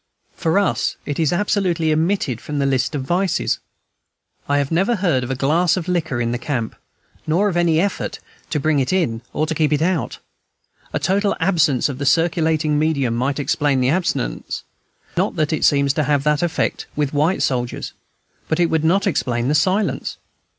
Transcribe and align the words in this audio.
For 0.35 0.57
us 0.57 0.97
it 1.05 1.19
is 1.19 1.31
absolutely 1.31 1.93
omitted 1.93 2.41
from 2.41 2.57
the 2.57 2.65
list 2.65 2.95
of 2.95 3.03
vices. 3.03 3.59
I 4.49 4.57
have 4.57 4.71
never 4.71 4.95
heard 4.95 5.23
of 5.23 5.29
a 5.29 5.35
glass 5.35 5.77
of 5.77 5.87
liquor 5.87 6.19
in 6.19 6.31
the 6.31 6.39
camp, 6.39 6.75
nor 7.27 7.47
of 7.49 7.55
any 7.55 7.79
effort 7.79 8.17
either 8.17 8.49
to 8.49 8.59
bring 8.59 8.79
it 8.79 8.91
in 8.91 9.21
or 9.31 9.45
to 9.45 9.53
keep 9.53 9.71
it 9.71 9.81
out. 9.83 10.17
A 10.91 10.97
total 10.97 11.35
absence 11.39 11.87
of 11.87 11.99
the 11.99 12.07
circulating 12.07 12.79
medium 12.79 13.15
might 13.15 13.37
explain 13.37 13.79
the 13.79 13.89
abstinence, 13.89 14.63
not 15.17 15.35
that 15.35 15.53
it 15.53 15.63
seems 15.63 15.93
to 15.93 16.05
have 16.05 16.23
that 16.23 16.41
effect 16.41 16.87
with 16.95 17.13
white 17.13 17.43
soldiers, 17.43 17.93
but 18.49 18.59
it 18.59 18.71
would 18.71 18.83
not 18.83 19.05
explain 19.05 19.49
the 19.49 19.53
silence. 19.53 20.17